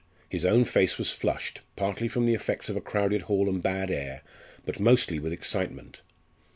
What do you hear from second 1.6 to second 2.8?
partly from the effects of